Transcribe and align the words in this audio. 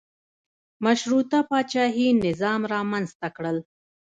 مشروطه 0.85 1.37
پاچاهي 1.49 2.07
نظام 2.25 2.61
رامنځته 2.73 3.27
کړل. 3.35 3.57